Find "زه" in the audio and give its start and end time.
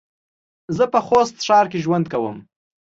0.77-0.83